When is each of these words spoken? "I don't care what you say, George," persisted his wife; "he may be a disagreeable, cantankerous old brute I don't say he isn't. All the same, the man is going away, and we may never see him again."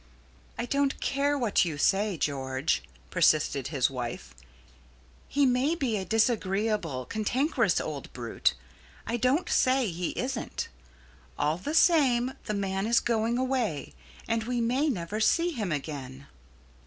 "I 0.57 0.65
don't 0.65 0.99
care 0.99 1.37
what 1.37 1.63
you 1.63 1.77
say, 1.77 2.17
George," 2.17 2.81
persisted 3.11 3.67
his 3.67 3.87
wife; 3.87 4.33
"he 5.27 5.45
may 5.45 5.75
be 5.75 5.95
a 5.95 6.03
disagreeable, 6.05 7.05
cantankerous 7.05 7.79
old 7.79 8.11
brute 8.11 8.55
I 9.05 9.17
don't 9.17 9.47
say 9.47 9.91
he 9.91 10.09
isn't. 10.17 10.69
All 11.37 11.59
the 11.59 11.75
same, 11.75 12.33
the 12.45 12.55
man 12.55 12.87
is 12.87 12.99
going 12.99 13.37
away, 13.37 13.93
and 14.27 14.45
we 14.45 14.59
may 14.59 14.89
never 14.89 15.19
see 15.19 15.51
him 15.51 15.71
again." 15.71 16.25